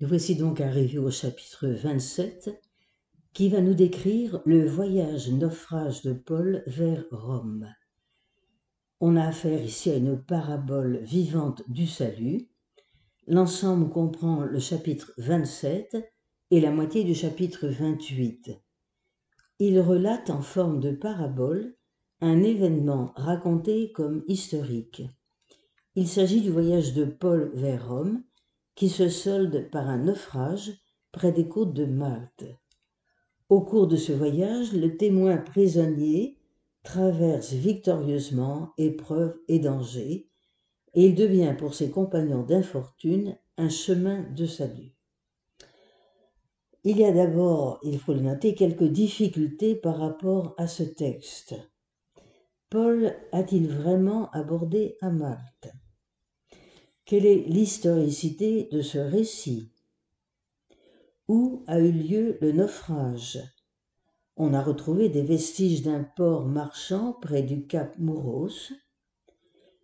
Nous 0.00 0.08
voici 0.08 0.34
donc 0.34 0.60
arrivés 0.60 0.98
au 0.98 1.08
chapitre 1.08 1.68
27 1.68 2.50
qui 3.32 3.48
va 3.48 3.60
nous 3.60 3.74
décrire 3.74 4.42
le 4.44 4.66
voyage 4.66 5.30
naufrage 5.30 6.02
de 6.02 6.12
Paul 6.12 6.64
vers 6.66 7.04
Rome. 7.12 7.72
On 8.98 9.14
a 9.14 9.24
affaire 9.24 9.62
ici 9.62 9.90
à 9.90 9.96
une 9.96 10.20
parabole 10.20 10.98
vivante 11.04 11.62
du 11.68 11.86
salut. 11.86 12.48
L'ensemble 13.28 13.88
comprend 13.88 14.40
le 14.40 14.58
chapitre 14.58 15.12
27 15.18 15.96
et 16.50 16.60
la 16.60 16.72
moitié 16.72 17.04
du 17.04 17.14
chapitre 17.14 17.68
28. 17.68 18.50
Il 19.60 19.78
relate 19.78 20.28
en 20.28 20.42
forme 20.42 20.80
de 20.80 20.90
parabole 20.90 21.76
un 22.20 22.42
événement 22.42 23.12
raconté 23.14 23.92
comme 23.92 24.24
historique. 24.26 25.04
Il 25.94 26.08
s'agit 26.08 26.40
du 26.40 26.50
voyage 26.50 26.94
de 26.94 27.04
Paul 27.04 27.52
vers 27.54 27.88
Rome 27.88 28.24
qui 28.74 28.88
se 28.88 29.08
solde 29.08 29.70
par 29.70 29.88
un 29.88 29.98
naufrage 29.98 30.72
près 31.12 31.32
des 31.32 31.48
côtes 31.48 31.72
de 31.72 31.84
Malte. 31.84 32.44
Au 33.48 33.60
cours 33.60 33.86
de 33.86 33.96
ce 33.96 34.12
voyage, 34.12 34.72
le 34.72 34.96
témoin 34.96 35.36
prisonnier 35.36 36.38
traverse 36.82 37.52
victorieusement 37.52 38.72
épreuves 38.78 39.36
et 39.48 39.58
dangers, 39.58 40.28
et 40.94 41.06
il 41.06 41.14
devient 41.14 41.54
pour 41.58 41.74
ses 41.74 41.90
compagnons 41.90 42.42
d'infortune 42.42 43.36
un 43.56 43.68
chemin 43.68 44.22
de 44.34 44.46
salut. 44.46 44.94
Il 46.84 46.98
y 46.98 47.04
a 47.04 47.12
d'abord, 47.12 47.80
il 47.82 47.98
faut 47.98 48.12
le 48.12 48.20
noter, 48.20 48.54
quelques 48.54 48.84
difficultés 48.84 49.74
par 49.74 49.98
rapport 49.98 50.54
à 50.58 50.66
ce 50.66 50.82
texte. 50.82 51.54
Paul 52.68 53.14
a-t-il 53.32 53.68
vraiment 53.68 54.30
abordé 54.32 54.96
à 55.00 55.10
Malte? 55.10 55.72
Quelle 57.06 57.26
est 57.26 57.44
l'historicité 57.48 58.66
de 58.72 58.80
ce 58.80 58.96
récit? 58.96 59.70
Où 61.28 61.62
a 61.66 61.78
eu 61.78 61.92
lieu 61.92 62.38
le 62.40 62.52
naufrage? 62.52 63.42
On 64.38 64.54
a 64.54 64.62
retrouvé 64.62 65.10
des 65.10 65.22
vestiges 65.22 65.82
d'un 65.82 66.02
port 66.02 66.46
marchand 66.46 67.12
près 67.12 67.42
du 67.42 67.66
cap 67.66 67.98
Mouros, 67.98 68.72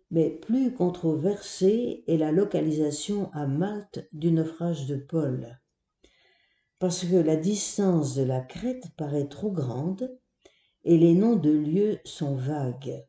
mais 0.09 0.31
plus 0.31 0.73
controversée 0.73 2.03
est 2.07 2.17
la 2.17 2.31
localisation 2.31 3.31
à 3.33 3.45
Malte 3.45 4.09
du 4.13 4.31
naufrage 4.31 4.87
de 4.87 4.95
Paul, 4.95 5.59
parce 6.79 7.05
que 7.05 7.17
la 7.17 7.35
distance 7.35 8.15
de 8.15 8.23
la 8.23 8.41
crête 8.41 8.87
paraît 8.97 9.27
trop 9.27 9.51
grande 9.51 10.17
et 10.85 10.97
les 10.97 11.13
noms 11.13 11.35
de 11.35 11.51
lieux 11.51 11.99
sont 12.03 12.33
vagues. 12.33 13.05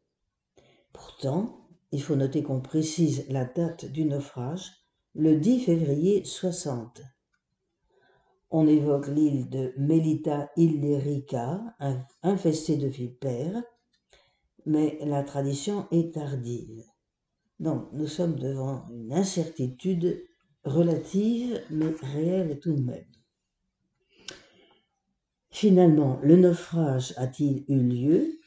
Pourtant, 0.93 1.62
il 1.93 2.03
faut 2.03 2.17
noter 2.17 2.43
qu'on 2.43 2.61
précise 2.61 3.27
la 3.29 3.45
date 3.45 3.85
du 3.85 4.05
naufrage, 4.05 4.71
le 5.15 5.37
10 5.37 5.61
février 5.61 6.25
60 6.25 7.03
on 8.53 8.67
évoque 8.67 9.09
l'île 9.09 9.48
de 9.48 9.73
Melita 9.79 10.51
Illerica, 10.57 11.59
infestée 12.23 12.77
de 12.77 12.87
vipères, 12.87 13.63
mais 14.67 14.98
la 15.01 15.23
tradition 15.23 15.89
est 15.91 16.13
tardive. 16.15 16.85
Donc 17.61 17.89
nous 17.93 18.07
sommes 18.07 18.37
devant 18.37 18.87
une 18.91 19.13
incertitude 19.15 20.23
relative, 20.65 21.63
mais 21.70 21.95
réelle 22.03 22.61
tout 22.61 22.75
de 22.75 22.83
même. 22.83 23.07
Finalement, 25.48 26.20
le 26.23 26.37
naufrage 26.37 27.15
a-t-il 27.17 27.65
eu 27.69 27.79
lieu? 27.79 28.39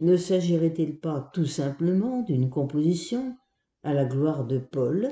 Ne 0.00 0.16
s'agirait-il 0.16 0.98
pas 0.98 1.30
tout 1.32 1.46
simplement 1.46 2.22
d'une 2.22 2.50
composition 2.50 3.36
à 3.82 3.94
la 3.94 4.04
gloire 4.04 4.44
de 4.44 4.58
Paul, 4.58 5.08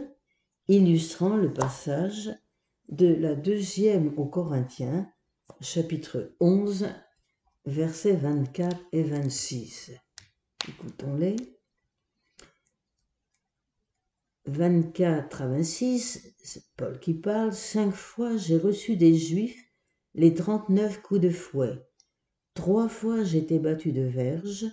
illustrant 0.69 1.37
le 1.37 1.53
passage 1.53 2.31
de 2.89 3.07
la 3.07 3.35
deuxième 3.35 4.13
aux 4.19 4.27
Corinthiens, 4.27 5.11
chapitre 5.61 6.35
11, 6.41 6.89
versets 7.65 8.17
24 8.17 8.77
et 8.93 9.03
26. 9.03 9.93
Écoutons-les. 10.69 11.37
24 14.47 15.43
à 15.43 15.47
26, 15.47 16.35
c'est 16.43 16.65
Paul 16.77 16.99
qui 16.99 17.15
parle. 17.15 17.53
Cinq 17.53 17.93
fois 17.93 18.37
j'ai 18.37 18.59
reçu 18.59 18.97
des 18.97 19.15
Juifs 19.15 19.65
les 20.15 20.35
39 20.35 21.01
coups 21.03 21.21
de 21.21 21.31
fouet. 21.31 21.79
Trois 22.55 22.89
fois 22.89 23.25
j'étais 23.25 23.59
battu 23.59 23.93
de 23.93 24.03
verge, 24.03 24.67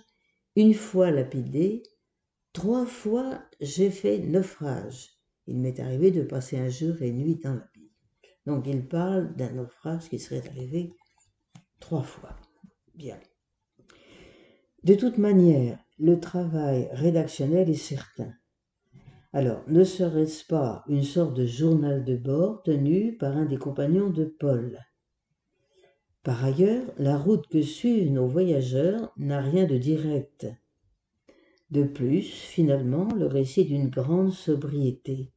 une 0.56 0.74
fois 0.74 1.10
lapidé, 1.10 1.82
trois 2.52 2.86
fois 2.86 3.42
j'ai 3.60 3.90
fait 3.90 4.18
naufrage. 4.18 5.10
Il 5.46 5.58
m'est 5.58 5.80
arrivé 5.80 6.10
de 6.10 6.22
passer 6.22 6.58
un 6.58 6.68
jour 6.68 7.00
et 7.02 7.12
nuit 7.12 7.36
dans 7.36 7.54
la 7.54 7.70
donc 8.46 8.66
il 8.66 8.86
parle 8.86 9.34
d'un 9.36 9.50
naufrage 9.50 10.08
qui 10.08 10.18
serait 10.18 10.46
arrivé 10.48 10.92
trois 11.78 12.02
fois. 12.02 12.36
Bien. 12.94 13.18
De 14.82 14.94
toute 14.94 15.18
manière, 15.18 15.78
le 15.98 16.18
travail 16.18 16.88
rédactionnel 16.92 17.68
est 17.68 17.74
certain. 17.74 18.32
Alors, 19.32 19.62
ne 19.68 19.84
serait-ce 19.84 20.44
pas 20.44 20.84
une 20.88 21.04
sorte 21.04 21.34
de 21.34 21.46
journal 21.46 22.04
de 22.04 22.16
bord 22.16 22.62
tenu 22.62 23.16
par 23.16 23.36
un 23.36 23.44
des 23.44 23.58
compagnons 23.58 24.10
de 24.10 24.24
Paul? 24.24 24.78
Par 26.22 26.44
ailleurs, 26.44 26.84
la 26.98 27.16
route 27.16 27.46
que 27.46 27.62
suivent 27.62 28.12
nos 28.12 28.26
voyageurs 28.26 29.12
n'a 29.16 29.40
rien 29.40 29.66
de 29.66 29.78
direct. 29.78 30.46
De 31.70 31.84
plus, 31.84 32.28
finalement, 32.28 33.08
le 33.14 33.26
récit 33.26 33.64
d'une 33.64 33.88
grande 33.88 34.32
sobriété. 34.32 35.32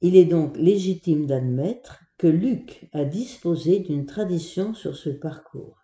Il 0.00 0.14
est 0.14 0.26
donc 0.26 0.56
légitime 0.56 1.26
d'admettre 1.26 2.02
que 2.18 2.26
Luc 2.26 2.88
a 2.92 3.04
disposé 3.04 3.78
d'une 3.78 4.04
tradition 4.04 4.74
sur 4.74 4.96
ce 4.96 5.10
parcours. 5.10 5.78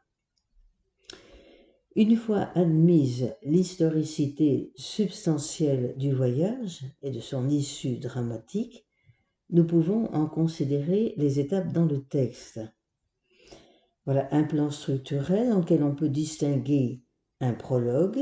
Une 1.97 2.17
fois 2.17 2.51
admise 2.57 3.35
l'historicité 3.43 4.73
substantielle 4.75 5.95
du 5.97 6.13
voyage 6.13 6.85
et 7.03 7.11
de 7.11 7.21
son 7.21 7.49
issue 7.49 7.99
dramatique, 7.99 8.85
nous 9.51 9.65
pouvons 9.65 10.13
en 10.13 10.27
considérer 10.27 11.15
les 11.17 11.39
étapes 11.39 11.73
dans 11.73 11.87
le 11.87 12.03
texte. 12.03 12.61
Voilà 14.05 14.29
un 14.33 14.45
plan 14.45 14.71
structurel 14.71 15.53
en 15.53 15.61
lequel 15.61 15.83
on 15.83 15.95
peut 15.95 16.11
distinguer 16.11 17.01
un 17.41 17.55
prologue, 17.55 18.21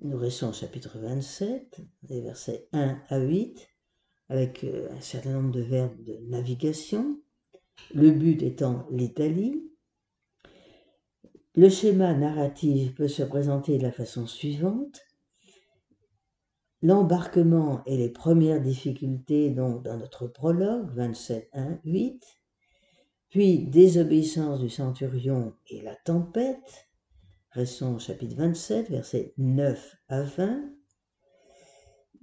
nous 0.00 0.16
restons 0.16 0.50
au 0.50 0.52
chapitre 0.52 0.98
27, 0.98 1.80
des 2.02 2.20
versets 2.20 2.68
1 2.72 3.00
à 3.08 3.18
8, 3.18 3.68
avec 4.28 4.64
euh, 4.64 4.88
un 4.96 5.00
certain 5.00 5.32
nombre 5.32 5.50
de 5.50 5.60
verbes 5.60 6.02
de 6.04 6.18
navigation, 6.28 7.20
le 7.94 8.10
but 8.10 8.42
étant 8.42 8.86
l'Italie. 8.90 9.64
Le 11.54 11.68
schéma 11.68 12.14
narratif 12.14 12.94
peut 12.94 13.08
se 13.08 13.22
présenter 13.22 13.78
de 13.78 13.82
la 13.82 13.92
façon 13.92 14.26
suivante. 14.26 15.00
L'embarquement 16.82 17.82
et 17.86 17.96
les 17.96 18.10
premières 18.10 18.60
difficultés 18.60 19.50
donc 19.50 19.82
dans 19.82 19.96
notre 19.96 20.28
prologue 20.28 20.90
27 20.94 21.48
1 21.52 21.80
8 21.84 22.37
puis 23.30 23.66
désobéissance 23.66 24.60
du 24.60 24.70
centurion 24.70 25.54
et 25.68 25.82
la 25.82 25.94
tempête 25.94 26.88
restons 27.50 27.96
au 27.96 27.98
chapitre 27.98 28.36
27 28.36 28.90
versets 28.90 29.34
9 29.36 29.96
à 30.08 30.22
20 30.22 30.70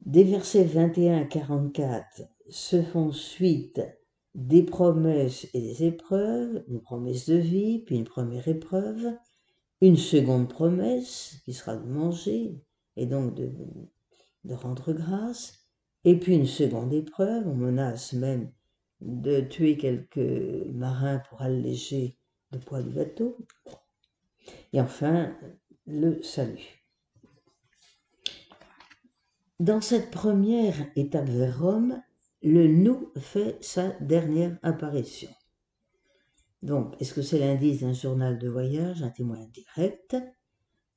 des 0.06 0.24
versets 0.24 0.64
21 0.64 1.22
à 1.22 1.26
44 1.26 2.24
se 2.50 2.82
font 2.82 3.12
suite 3.12 3.82
des 4.36 4.64
promesses 4.64 5.48
et 5.54 5.62
des 5.62 5.86
épreuves, 5.86 6.64
une 6.68 6.82
promesse 6.82 7.28
de 7.28 7.36
vie, 7.36 7.80
puis 7.80 7.96
une 7.96 8.04
première 8.04 8.48
épreuve, 8.48 9.18
une 9.82 9.98
seconde 9.98 10.50
promesse 10.50 11.38
qui 11.46 11.54
sera 11.54 11.76
de 11.78 11.88
manger 11.88 12.62
et 12.98 13.06
donc 13.06 13.34
de, 13.36 13.52
de 14.44 14.54
rendre 14.54 14.94
grâce, 14.94 15.66
et 16.04 16.20
puis 16.20 16.36
une 16.36 16.46
seconde 16.46 16.94
épreuve, 16.94 17.48
on 17.48 17.56
menace 17.56 18.14
même 18.14 18.52
de 19.02 19.42
tuer 19.42 19.78
quelques 19.78 20.18
marins 20.74 21.20
pour 21.30 21.42
alléger 21.42 22.18
le 22.52 22.60
poids 22.60 22.82
du 22.82 22.90
bateau, 22.90 23.38
et 24.74 24.82
enfin 24.82 25.36
le 25.86 26.22
salut. 26.24 26.86
Dans 29.60 29.82
cette 29.82 30.12
première 30.12 30.76
étape 30.96 31.30
vers 31.30 31.60
Rome, 31.60 32.02
le 32.42 32.68
nous 32.68 33.12
fait 33.18 33.58
sa 33.64 33.90
dernière 34.02 34.58
apparition. 34.64 35.32
Donc, 36.62 37.00
est-ce 37.00 37.14
que 37.14 37.22
c'est 37.22 37.40
l'indice 37.40 37.82
d'un 37.82 37.94
journal 37.94 38.38
de 38.38 38.50
voyage, 38.50 39.02
un 39.02 39.10
témoin 39.10 39.46
direct? 39.54 40.18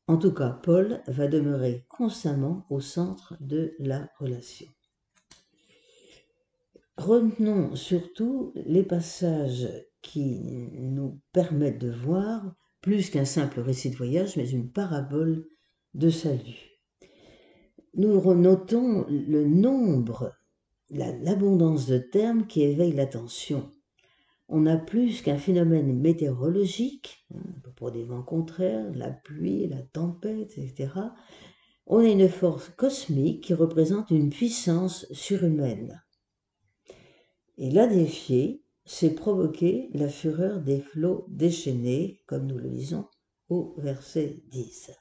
En 0.06 0.16
tout 0.16 0.32
cas, 0.32 0.50
Paul 0.50 1.02
va 1.06 1.28
demeurer 1.28 1.84
constamment 1.88 2.66
au 2.70 2.80
centre 2.80 3.36
de 3.40 3.74
la 3.78 4.08
relation. 4.18 4.66
Retenons 6.98 7.74
surtout 7.74 8.52
les 8.54 8.82
passages 8.82 9.68
qui 10.02 10.40
nous 10.74 11.20
permettent 11.32 11.80
de 11.80 11.90
voir 11.90 12.54
plus 12.82 13.08
qu'un 13.10 13.24
simple 13.24 13.60
récit 13.60 13.90
de 13.90 13.96
voyage, 13.96 14.36
mais 14.36 14.50
une 14.50 14.70
parabole 14.70 15.46
de 15.94 16.10
salut 16.10 16.78
nous 17.98 18.34
notons 18.34 19.06
le 19.08 19.44
nombre 19.44 20.32
l'abondance 20.90 21.86
de 21.86 21.98
termes 21.98 22.46
qui 22.46 22.62
éveille 22.62 22.92
l'attention. 22.92 23.72
On 24.48 24.66
a 24.66 24.76
plus 24.76 25.20
qu'un 25.20 25.36
phénomène 25.36 25.98
météorologique, 26.00 27.26
hein, 27.34 27.40
pour 27.76 27.90
des 27.90 28.04
vents 28.04 28.22
contraires, 28.22 28.90
la 28.94 29.10
pluie, 29.10 29.66
la 29.66 29.82
tempête, 29.82 30.56
etc. 30.56 30.90
On 31.86 31.98
a 31.98 32.08
une 32.08 32.28
force 32.28 32.70
cosmique 32.70 33.44
qui 33.44 33.54
représente 33.54 34.10
une 34.10 34.30
puissance 34.30 35.06
surhumaine. 35.12 36.00
Et 37.58 37.70
la 37.70 37.88
défier, 37.88 38.62
c'est 38.84 39.10
provoquer 39.10 39.90
la 39.92 40.08
fureur 40.08 40.60
des 40.60 40.80
flots 40.80 41.26
déchaînés, 41.28 42.22
comme 42.26 42.46
nous 42.46 42.56
le 42.56 42.68
lisons 42.68 43.06
au 43.48 43.74
verset 43.78 44.42
10. 44.50 44.92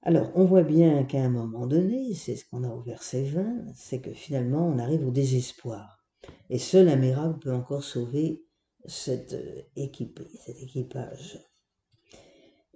Alors, 0.00 0.30
on 0.34 0.46
voit 0.46 0.62
bien 0.62 1.04
qu'à 1.04 1.22
un 1.22 1.28
moment 1.28 1.66
donné, 1.66 2.14
c'est 2.14 2.34
ce 2.34 2.48
qu'on 2.48 2.64
a 2.64 2.70
au 2.70 2.80
verset 2.80 3.24
20, 3.24 3.74
c'est 3.74 4.00
que 4.00 4.14
finalement, 4.14 4.66
on 4.66 4.78
arrive 4.78 5.06
au 5.06 5.10
désespoir. 5.10 6.02
Et 6.48 6.58
seul 6.58 6.88
un 6.88 6.96
miracle 6.96 7.40
peut 7.40 7.52
encore 7.52 7.84
sauver 7.84 8.46
cette 8.86 9.34
euh, 9.34 9.62
équipe, 9.74 10.20
cet 10.44 10.62
équipage. 10.62 11.38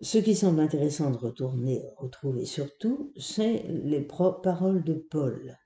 Ce 0.02 0.18
qui 0.18 0.34
semble 0.34 0.60
intéressant 0.60 1.10
de 1.10 1.16
retourner, 1.16 1.82
retrouver 1.96 2.44
surtout, 2.44 3.12
c'est 3.16 3.64
les 3.68 4.00
paroles 4.02 4.84
de 4.84 4.94
Paul. 4.94 5.56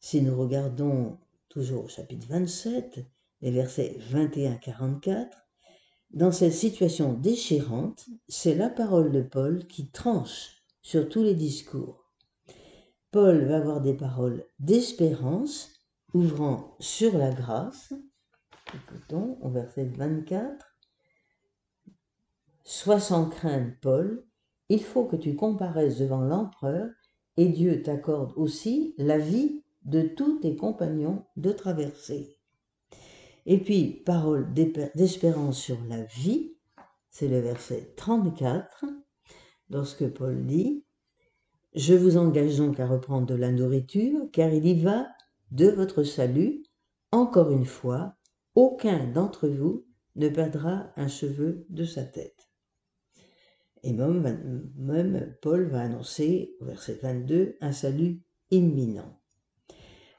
Si 0.00 0.22
nous 0.22 0.36
regardons 0.36 1.18
toujours 1.48 1.84
au 1.84 1.88
chapitre 1.88 2.26
27, 2.28 3.04
les 3.42 3.50
versets 3.50 3.98
21-44, 4.10 5.28
dans 6.10 6.32
cette 6.32 6.52
situation 6.52 7.12
déchirante, 7.14 8.06
c'est 8.28 8.54
la 8.54 8.70
parole 8.70 9.10
de 9.12 9.22
Paul 9.22 9.66
qui 9.66 9.90
tranche 9.90 10.62
sur 10.80 11.08
tous 11.08 11.22
les 11.22 11.34
discours. 11.34 12.12
Paul 13.10 13.44
va 13.46 13.58
avoir 13.58 13.80
des 13.80 13.94
paroles 13.94 14.44
d'espérance 14.58 15.72
ouvrant 16.14 16.76
sur 16.80 17.18
la 17.18 17.30
grâce. 17.30 17.92
Écoutons 18.74 19.38
au 19.42 19.50
verset 19.50 19.84
24. 19.84 20.64
Sois 22.64 23.00
sans 23.00 23.28
crainte, 23.28 23.74
Paul, 23.80 24.26
il 24.68 24.82
faut 24.82 25.04
que 25.04 25.16
tu 25.16 25.36
comparaisses 25.36 25.98
devant 25.98 26.22
l'empereur 26.22 26.88
et 27.36 27.48
Dieu 27.48 27.82
t'accorde 27.82 28.32
aussi 28.36 28.94
la 28.98 29.18
vie 29.18 29.62
de 29.86 30.02
tous 30.02 30.40
tes 30.40 30.56
compagnons 30.56 31.24
de 31.36 31.52
traversée. 31.52 32.36
Et 33.46 33.58
puis, 33.58 34.02
parole 34.04 34.52
d'espérance 34.52 35.58
sur 35.58 35.78
la 35.88 36.02
vie, 36.02 36.56
c'est 37.10 37.28
le 37.28 37.38
verset 37.38 37.94
34 37.96 38.84
lorsque 39.70 40.06
Paul 40.08 40.44
dit 40.44 40.84
Je 41.74 41.94
vous 41.94 42.16
engage 42.16 42.58
donc 42.58 42.80
à 42.80 42.86
reprendre 42.86 43.26
de 43.26 43.36
la 43.36 43.52
nourriture, 43.52 44.28
car 44.32 44.52
il 44.52 44.66
y 44.66 44.82
va 44.82 45.06
de 45.52 45.68
votre 45.68 46.02
salut. 46.02 46.64
Encore 47.12 47.52
une 47.52 47.64
fois, 47.64 48.16
aucun 48.56 49.06
d'entre 49.06 49.48
vous 49.48 49.86
ne 50.16 50.28
perdra 50.28 50.92
un 50.96 51.08
cheveu 51.08 51.64
de 51.68 51.84
sa 51.84 52.02
tête. 52.02 52.50
Et 53.84 53.92
même, 53.92 55.36
Paul 55.40 55.68
va 55.68 55.82
annoncer, 55.82 56.56
au 56.60 56.64
verset 56.64 56.98
22, 57.00 57.56
un 57.60 57.72
salut 57.72 58.22
imminent. 58.50 59.20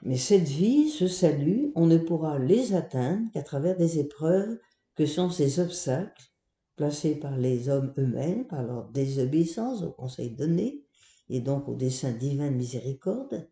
Mais 0.03 0.17
cette 0.17 0.47
vie, 0.47 0.89
ce 0.89 1.07
salut, 1.07 1.71
on 1.75 1.87
ne 1.87 1.97
pourra 1.97 2.39
les 2.39 2.73
atteindre 2.73 3.29
qu'à 3.33 3.41
travers 3.41 3.75
des 3.75 3.99
épreuves 3.99 4.57
que 4.95 5.05
sont 5.05 5.29
ces 5.29 5.59
obstacles 5.59 6.31
placés 6.75 7.15
par 7.15 7.35
les 7.37 7.69
hommes 7.69 7.93
eux-mêmes, 7.97 8.45
par 8.45 8.63
leur 8.63 8.89
désobéissance 8.89 9.81
au 9.81 9.91
conseil 9.91 10.31
donné, 10.31 10.83
et 11.29 11.41
donc 11.41 11.67
au 11.67 11.75
dessein 11.75 12.11
divin 12.11 12.49
de 12.51 12.55
miséricorde, 12.55 13.49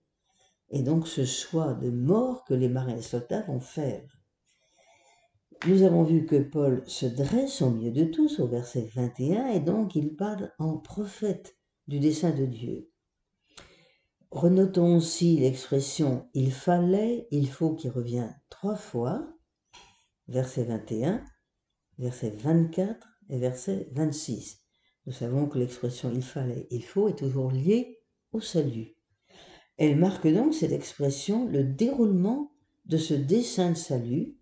et 0.70 0.82
donc 0.82 1.08
ce 1.08 1.26
choix 1.26 1.74
de 1.74 1.90
mort 1.90 2.44
que 2.46 2.54
les 2.54 2.70
marins 2.70 3.02
soldats 3.02 3.44
vont 3.44 3.60
faire. 3.60 4.04
Nous 5.68 5.82
avons 5.82 6.04
vu 6.04 6.26
que 6.26 6.36
Paul 6.36 6.84
se 6.86 7.06
dresse 7.08 7.62
au 7.62 7.72
milieu 7.72 7.92
de 7.92 8.04
tous 8.06 8.40
au 8.40 8.48
verset 8.48 8.88
21 8.94 9.48
et 9.48 9.60
donc 9.60 9.96
il 9.96 10.16
parle 10.16 10.52
en 10.60 10.78
prophète 10.78 11.58
du 11.88 12.00
dessein 12.00 12.32
de 12.32 12.46
Dieu. 12.46 12.92
Renotons 14.36 14.98
aussi 14.98 15.38
l'expression 15.38 16.28
il 16.34 16.52
fallait, 16.52 17.26
il 17.32 17.48
faut 17.48 17.74
qui 17.74 17.88
revient 17.88 18.28
trois 18.50 18.76
fois, 18.76 19.26
verset 20.28 20.66
21, 20.66 21.24
verset 22.00 22.32
24 22.32 23.08
et 23.30 23.40
verset 23.40 23.88
26. 23.94 24.60
Nous 25.06 25.14
savons 25.14 25.48
que 25.48 25.58
l'expression 25.58 26.12
il 26.14 26.22
fallait, 26.22 26.68
il 26.70 26.84
faut 26.84 27.08
est 27.08 27.18
toujours 27.18 27.50
liée 27.50 28.02
au 28.34 28.42
salut. 28.42 28.98
Elle 29.78 29.96
marque 29.98 30.28
donc 30.28 30.54
cette 30.54 30.74
expression 30.74 31.48
le 31.48 31.64
déroulement 31.64 32.52
de 32.88 32.98
ce 32.98 33.14
dessein 33.14 33.72
de 33.72 33.78
salut 33.78 34.36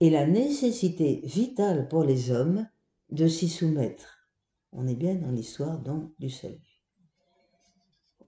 et 0.00 0.08
la 0.08 0.26
nécessité 0.26 1.20
vitale 1.24 1.88
pour 1.88 2.04
les 2.04 2.30
hommes 2.30 2.66
de 3.10 3.28
s'y 3.28 3.50
soumettre. 3.50 4.30
On 4.72 4.86
est 4.86 4.96
bien 4.96 5.16
dans 5.16 5.30
l'histoire 5.30 5.78
donc 5.78 6.10
du 6.18 6.30
salut. 6.30 6.65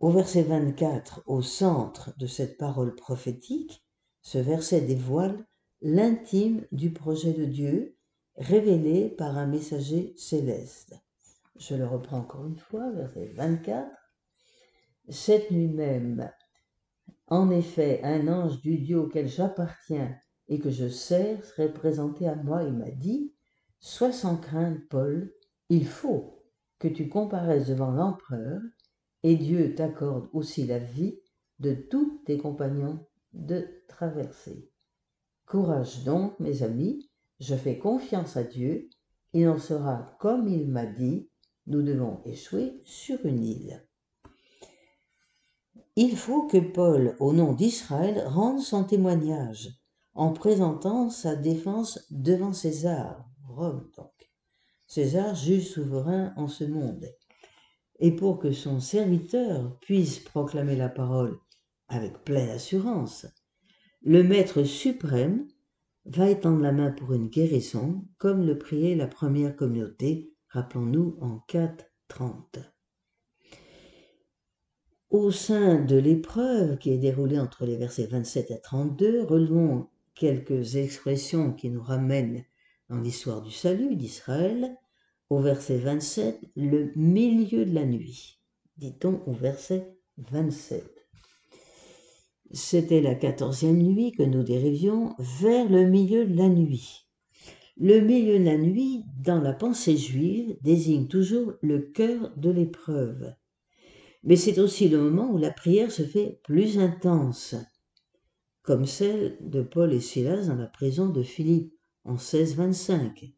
Au 0.00 0.10
verset 0.10 0.42
24, 0.42 1.22
au 1.26 1.42
centre 1.42 2.16
de 2.18 2.28
cette 2.28 2.56
parole 2.56 2.94
prophétique, 2.94 3.84
ce 4.22 4.38
verset 4.38 4.82
dévoile 4.82 5.44
l'intime 5.82 6.64
du 6.70 6.92
projet 6.92 7.32
de 7.32 7.44
Dieu 7.44 7.96
révélé 8.36 9.08
par 9.08 9.36
un 9.36 9.46
messager 9.46 10.14
céleste. 10.16 10.94
Je 11.56 11.74
le 11.74 11.84
reprends 11.84 12.18
encore 12.18 12.46
une 12.46 12.58
fois, 12.58 12.92
verset 12.92 13.32
24. 13.34 13.90
Cette 15.08 15.50
nuit 15.50 15.66
même, 15.66 16.30
en 17.26 17.50
effet, 17.50 18.00
un 18.04 18.28
ange 18.28 18.62
du 18.62 18.78
Dieu 18.78 19.00
auquel 19.00 19.26
j'appartiens 19.26 20.16
et 20.46 20.60
que 20.60 20.70
je 20.70 20.88
sers 20.88 21.44
serait 21.44 21.72
présenté 21.72 22.28
à 22.28 22.36
moi 22.36 22.62
et 22.62 22.70
m'a 22.70 22.92
dit 22.92 23.34
Sois 23.80 24.12
sans 24.12 24.36
crainte, 24.36 24.78
Paul, 24.88 25.34
il 25.68 25.86
faut 25.88 26.44
que 26.78 26.86
tu 26.86 27.08
comparaisses 27.08 27.66
devant 27.66 27.90
l'empereur, 27.90 28.60
et 29.28 29.36
Dieu 29.36 29.74
t'accorde 29.74 30.26
aussi 30.32 30.64
la 30.64 30.78
vie 30.78 31.20
de 31.58 31.74
tous 31.74 32.22
tes 32.24 32.38
compagnons 32.38 32.98
de 33.34 33.68
traversée. 33.86 34.70
Courage 35.44 36.02
donc, 36.04 36.40
mes 36.40 36.62
amis, 36.62 37.10
je 37.38 37.54
fais 37.54 37.76
confiance 37.76 38.38
à 38.38 38.42
Dieu, 38.42 38.88
il 39.34 39.46
en 39.48 39.58
sera 39.58 40.16
comme 40.18 40.48
il 40.48 40.66
m'a 40.66 40.86
dit, 40.86 41.28
nous 41.66 41.82
devons 41.82 42.22
échouer 42.24 42.80
sur 42.84 43.26
une 43.26 43.44
île. 43.44 43.86
Il 45.94 46.16
faut 46.16 46.46
que 46.46 46.56
Paul, 46.56 47.14
au 47.20 47.34
nom 47.34 47.52
d'Israël, 47.52 48.24
rende 48.28 48.62
son 48.62 48.84
témoignage 48.84 49.68
en 50.14 50.32
présentant 50.32 51.10
sa 51.10 51.36
défense 51.36 52.00
devant 52.10 52.54
César, 52.54 53.28
Rome 53.46 53.90
donc. 53.94 54.32
César 54.86 55.34
juge 55.34 55.68
souverain 55.68 56.32
en 56.38 56.48
ce 56.48 56.64
monde. 56.64 57.04
Et 57.98 58.12
pour 58.12 58.38
que 58.38 58.52
son 58.52 58.80
serviteur 58.80 59.78
puisse 59.80 60.18
proclamer 60.18 60.76
la 60.76 60.88
parole 60.88 61.38
avec 61.88 62.24
pleine 62.24 62.50
assurance, 62.50 63.26
le 64.02 64.22
Maître 64.22 64.62
suprême 64.62 65.48
va 66.04 66.30
étendre 66.30 66.62
la 66.62 66.72
main 66.72 66.90
pour 66.90 67.12
une 67.12 67.28
guérison, 67.28 68.04
comme 68.18 68.46
le 68.46 68.56
priait 68.56 68.94
la 68.94 69.06
première 69.06 69.56
communauté, 69.56 70.32
rappelons-nous 70.48 71.18
en 71.20 71.44
4.30. 71.48 72.62
Au 75.10 75.30
sein 75.30 75.80
de 75.80 75.96
l'épreuve 75.96 76.78
qui 76.78 76.90
est 76.90 76.98
déroulée 76.98 77.38
entre 77.38 77.64
les 77.64 77.76
versets 77.76 78.06
27 78.06 78.50
et 78.50 78.60
32, 78.60 79.24
relevons 79.24 79.88
quelques 80.14 80.76
expressions 80.76 81.52
qui 81.52 81.70
nous 81.70 81.82
ramènent 81.82 82.44
dans 82.88 83.00
l'histoire 83.00 83.42
du 83.42 83.50
salut 83.50 83.96
d'Israël. 83.96 84.76
Au 85.30 85.40
verset 85.40 85.76
27, 85.76 86.40
le 86.56 86.90
milieu 86.96 87.66
de 87.66 87.74
la 87.74 87.84
nuit, 87.84 88.40
dit-on 88.78 89.20
au 89.26 89.32
verset 89.32 89.94
27. 90.16 90.82
C'était 92.52 93.02
la 93.02 93.14
quatorzième 93.14 93.82
nuit 93.82 94.12
que 94.12 94.22
nous 94.22 94.42
dérivions 94.42 95.14
vers 95.18 95.68
le 95.68 95.84
milieu 95.84 96.24
de 96.24 96.34
la 96.34 96.48
nuit. 96.48 97.10
Le 97.76 98.00
milieu 98.00 98.38
de 98.38 98.44
la 98.44 98.56
nuit, 98.56 99.04
dans 99.22 99.38
la 99.42 99.52
pensée 99.52 99.98
juive, 99.98 100.56
désigne 100.62 101.08
toujours 101.08 101.52
le 101.60 101.80
cœur 101.80 102.32
de 102.38 102.48
l'épreuve. 102.48 103.34
Mais 104.22 104.36
c'est 104.36 104.58
aussi 104.58 104.88
le 104.88 104.98
moment 104.98 105.30
où 105.30 105.36
la 105.36 105.50
prière 105.50 105.92
se 105.92 106.04
fait 106.04 106.40
plus 106.42 106.78
intense, 106.78 107.54
comme 108.62 108.86
celle 108.86 109.36
de 109.42 109.60
Paul 109.60 109.92
et 109.92 110.00
Silas 110.00 110.46
dans 110.46 110.56
la 110.56 110.68
prison 110.68 111.10
de 111.10 111.22
Philippe 111.22 111.74
en 112.04 112.12
1625, 112.12 113.37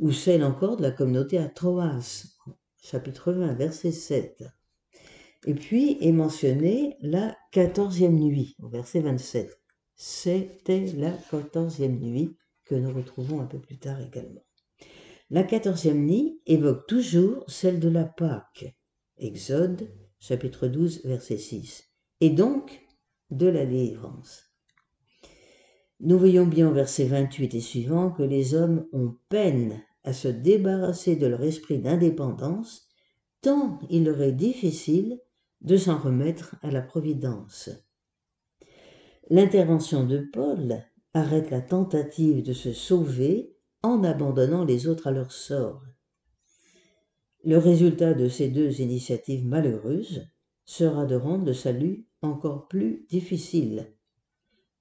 ou 0.00 0.12
celle 0.12 0.42
encore 0.44 0.78
de 0.78 0.82
la 0.82 0.90
communauté 0.90 1.38
à 1.38 1.48
Troas, 1.48 2.24
chapitre 2.82 3.32
20, 3.32 3.52
verset 3.52 3.92
7. 3.92 4.44
Et 5.46 5.54
puis 5.54 5.98
est 6.00 6.12
mentionnée 6.12 6.96
la 7.00 7.36
quatorzième 7.52 8.18
nuit, 8.18 8.56
au 8.62 8.68
verset 8.68 9.00
27. 9.00 9.60
C'était 9.94 10.86
la 10.96 11.12
quatorzième 11.12 12.00
nuit 12.00 12.34
que 12.64 12.74
nous 12.74 12.92
retrouvons 12.94 13.40
un 13.40 13.46
peu 13.46 13.58
plus 13.58 13.78
tard 13.78 14.00
également. 14.00 14.42
La 15.28 15.42
quatorzième 15.42 16.06
nuit 16.06 16.40
évoque 16.46 16.86
toujours 16.86 17.44
celle 17.46 17.78
de 17.78 17.90
la 17.90 18.04
Pâque. 18.04 18.74
Exode, 19.18 19.92
chapitre 20.18 20.66
12, 20.66 21.04
verset 21.04 21.36
6. 21.36 21.84
Et 22.22 22.30
donc, 22.30 22.86
de 23.30 23.46
la 23.46 23.66
délivrance. 23.66 24.46
Nous 26.00 26.18
voyons 26.18 26.46
bien 26.46 26.70
au 26.70 26.72
verset 26.72 27.04
28 27.04 27.54
et 27.54 27.60
suivant 27.60 28.10
que 28.10 28.22
les 28.22 28.54
hommes 28.54 28.86
ont 28.92 29.14
peine 29.28 29.82
à 30.04 30.12
se 30.12 30.28
débarrasser 30.28 31.16
de 31.16 31.26
leur 31.26 31.42
esprit 31.42 31.78
d'indépendance, 31.78 32.88
tant 33.42 33.78
il 33.90 34.04
leur 34.04 34.20
est 34.22 34.32
difficile 34.32 35.20
de 35.60 35.76
s'en 35.76 35.98
remettre 35.98 36.56
à 36.62 36.70
la 36.70 36.80
providence. 36.80 37.70
L'intervention 39.28 40.06
de 40.06 40.18
Paul 40.32 40.82
arrête 41.14 41.50
la 41.50 41.60
tentative 41.60 42.42
de 42.42 42.52
se 42.52 42.72
sauver 42.72 43.56
en 43.82 44.04
abandonnant 44.04 44.64
les 44.64 44.88
autres 44.88 45.06
à 45.06 45.12
leur 45.12 45.32
sort. 45.32 45.82
Le 47.44 47.56
résultat 47.56 48.12
de 48.12 48.28
ces 48.28 48.48
deux 48.48 48.80
initiatives 48.80 49.46
malheureuses 49.46 50.28
sera 50.64 51.06
de 51.06 51.14
rendre 51.14 51.46
le 51.46 51.54
salut 51.54 52.06
encore 52.22 52.68
plus 52.68 53.06
difficile. 53.08 53.94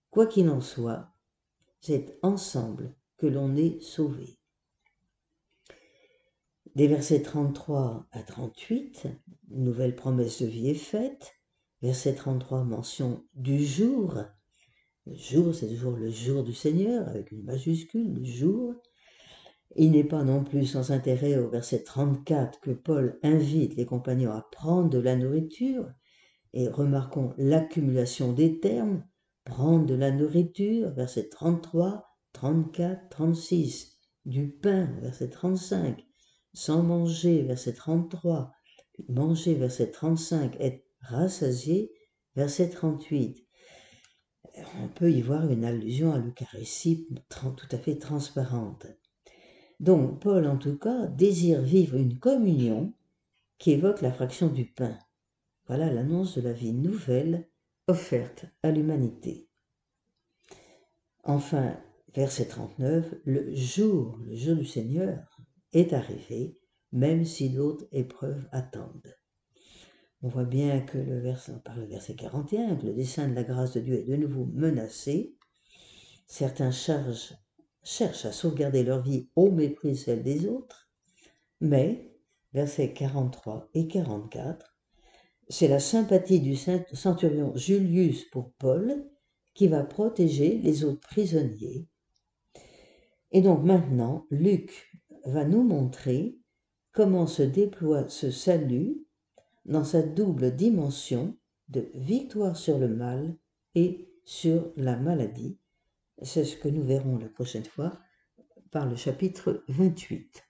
Quoi 0.10 0.28
qu'il 0.28 0.50
en 0.50 0.62
soit, 0.62 1.14
c'est 1.80 2.18
ensemble 2.22 2.96
que 3.18 3.28
l'on 3.28 3.56
est 3.56 3.82
sauvé. 3.82 4.39
Des 6.80 6.88
versets 6.88 7.22
33 7.22 8.08
à 8.14 8.24
38, 8.24 9.08
nouvelle 9.50 9.98
promesse 9.98 10.42
de 10.42 10.48
vie 10.48 10.70
est 10.70 10.76
faite. 10.76 11.34
Verset 11.82 12.16
33, 12.16 12.64
mention 12.64 13.26
du 13.34 13.66
jour. 13.66 14.24
Le 15.06 15.14
jour, 15.14 15.54
c'est 15.54 15.68
toujours 15.68 15.98
le 15.98 16.10
jour 16.10 16.42
du 16.42 16.54
Seigneur, 16.54 17.06
avec 17.10 17.34
une 17.34 17.44
majuscule, 17.44 18.20
le 18.20 18.24
jour. 18.24 18.76
Il 19.76 19.92
n'est 19.92 20.06
pas 20.06 20.24
non 20.24 20.46
plus 20.46 20.66
sans 20.68 20.92
intérêt 20.92 21.38
au 21.38 21.50
verset 21.50 21.84
34 21.84 22.62
que 22.62 22.72
Paul 22.72 23.20
invite 23.24 23.76
les 23.76 23.86
compagnons 23.86 24.32
à 24.32 24.48
prendre 24.50 24.90
de 24.90 25.00
la 25.00 25.18
nourriture, 25.18 25.92
et 26.54 26.70
remarquons 26.70 27.34
l'accumulation 27.38 28.32
des 28.32 28.62
termes, 28.62 29.04
prendre 29.44 29.86
de 29.86 29.96
la 29.96 30.12
nourriture, 30.12 30.92
verset 30.92 31.28
33, 31.28 32.06
34, 32.32 33.10
36, 33.10 34.00
du 34.24 34.50
pain, 34.50 34.86
verset 35.02 35.30
35, 35.30 36.06
sans 36.54 36.84
manger, 36.84 37.44
verset 37.44 37.74
33, 37.74 38.52
manger, 39.08 39.54
verset 39.54 39.92
35, 39.92 40.56
être 40.60 40.86
rassasié, 41.02 41.92
verset 42.36 42.70
38. 42.70 43.46
On 44.82 44.88
peut 44.90 45.12
y 45.12 45.22
voir 45.22 45.50
une 45.50 45.64
allusion 45.64 46.14
à 46.14 46.18
l'Eucharistie 46.18 47.08
tout 47.30 47.68
à 47.72 47.78
fait 47.78 47.98
transparente. 47.98 48.88
Donc 49.80 50.20
Paul, 50.20 50.48
en 50.48 50.58
tout 50.58 50.78
cas, 50.78 51.08
désire 51.08 51.62
vivre 51.62 51.96
une 51.96 52.20
communion 52.20 52.94
qui 53.58 53.72
évoque 53.72 54.02
la 54.02 54.12
fraction 54.12 54.48
du 54.48 54.66
pain. 54.66 54.98
Voilà 55.68 55.92
l'annonce 55.92 56.38
de 56.38 56.42
la 56.42 56.54
vie 56.54 56.74
nouvelle 56.74 57.48
offerte 57.88 58.46
à 58.64 58.72
l'humanité. 58.72 59.48
Enfin, 61.24 61.78
verset 62.14 62.48
39, 62.48 63.14
le 63.26 63.54
jour, 63.54 64.18
le 64.26 64.36
jour 64.36 64.56
du 64.56 64.66
Seigneur 64.66 65.29
est 65.74 65.94
arrivé, 65.94 66.58
même 66.92 67.26
si 67.26 67.50
d'autres 67.50 67.88
épreuves 67.92 68.48
attendent. 68.52 69.16
On 70.22 70.28
voit 70.28 70.46
bien 70.46 70.82
que 70.82 70.98
le 70.98 71.20
verset, 71.20 71.54
par 71.64 71.78
le 71.78 71.86
verset 71.86 72.16
41, 72.16 72.76
que 72.76 72.88
le 72.88 72.94
dessein 72.94 73.30
de 73.30 73.36
la 73.36 73.44
grâce 73.44 73.74
de 73.74 73.80
Dieu 73.80 73.94
est 73.96 74.04
de 74.04 74.16
nouveau 74.16 74.46
menacé. 74.46 75.36
Certains 76.28 76.72
cherchent 76.72 77.36
à 78.26 78.32
sauvegarder 78.32 78.84
leur 78.84 79.02
vie 79.02 79.30
au 79.36 79.50
mépris 79.50 79.92
de 79.92 79.98
celle 79.98 80.24
des 80.24 80.46
autres, 80.48 80.90
mais, 81.62 82.14
versets 82.54 82.94
43 82.94 83.70
et 83.74 83.88
44, 83.88 84.78
c'est 85.48 85.68
la 85.68 85.80
sympathie 85.80 86.42
du 86.42 86.56
centurion 86.56 87.56
Julius 87.56 88.26
pour 88.26 88.54
Paul 88.54 89.10
qui 89.56 89.68
va 89.68 89.84
protéger 89.84 90.60
les 90.60 90.84
autres 90.84 91.08
prisonniers. 91.08 91.88
Et 93.32 93.42
donc 93.42 93.64
maintenant, 93.64 94.26
Luc 94.30 94.89
va 95.26 95.46
nous 95.46 95.64
montrer 95.64 96.38
comment 96.92 97.28
se 97.28 97.44
déploie 97.44 98.08
ce 98.10 98.32
salut 98.32 99.06
dans 99.66 99.84
sa 99.84 100.02
double 100.02 100.56
dimension 100.56 101.38
de 101.70 101.90
victoire 101.94 102.58
sur 102.58 102.78
le 102.80 102.88
mal 102.88 103.36
et 103.76 104.10
sur 104.24 104.72
la 104.76 104.96
maladie. 104.96 105.58
C'est 106.22 106.44
ce 106.44 106.58
que 106.58 106.68
nous 106.68 106.84
verrons 106.84 107.18
la 107.18 107.30
prochaine 107.30 107.66
fois 107.66 108.00
par 108.72 108.88
le 108.88 108.96
chapitre 108.96 109.64
28. 109.70 110.49